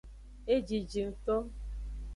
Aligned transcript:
Ejiji 0.55 1.01
ngto. 1.09 1.35